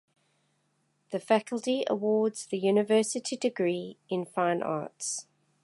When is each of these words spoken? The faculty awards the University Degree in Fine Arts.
The 1.11 1.19
faculty 1.19 1.83
awards 1.87 2.47
the 2.47 2.57
University 2.57 3.37
Degree 3.37 3.99
in 4.09 4.25
Fine 4.25 4.63
Arts. 4.63 5.27